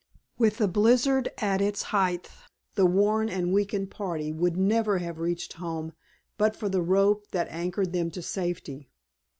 [0.39, 2.27] With the blizzard at its height
[2.73, 5.93] the worn and weakened party would never have reached home
[6.39, 8.89] but for the rope that anchored them to safety.